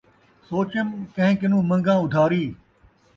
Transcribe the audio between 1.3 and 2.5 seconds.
کنوں منگاں ادھاری